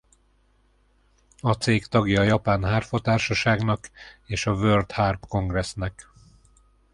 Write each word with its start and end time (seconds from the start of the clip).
A 1.41 1.51
cég 1.53 1.85
tagja 1.85 2.19
a 2.21 2.23
Japán 2.23 2.63
Hárfa 2.63 2.99
Társaságnak 2.99 3.89
és 4.25 4.45
a 4.45 4.51
World 4.53 4.91
Harp 4.91 5.27
Congressnek. 5.27 6.07